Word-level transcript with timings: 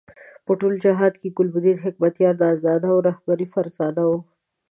په 0.45 0.51
ټول 0.59 0.73
جهاد 0.85 1.13
کې 1.21 1.35
ګلبدین 1.37 1.77
حکمتیار 1.85 2.33
نازدانه 2.43 2.87
او 2.93 2.99
رهبر 3.07 3.39
فرزانه 3.53 4.03
وو. 4.09 4.17